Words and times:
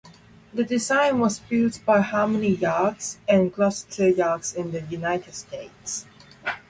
The 0.51 0.63
design 0.63 1.19
was 1.19 1.37
built 1.41 1.79
by 1.85 2.01
Harmony 2.01 2.55
Yachts 2.55 3.19
and 3.29 3.53
Gloucester 3.53 4.09
Yachts 4.09 4.51
in 4.51 4.71
the 4.71 4.81
United 4.81 5.35
States. 5.35 6.07